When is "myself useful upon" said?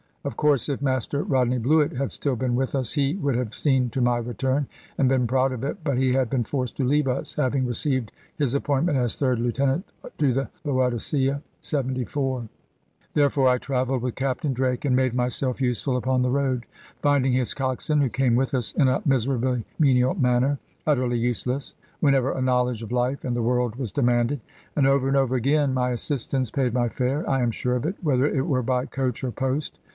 15.13-16.21